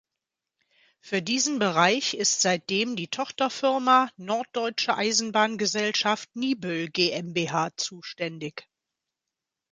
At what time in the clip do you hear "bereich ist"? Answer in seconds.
1.59-2.41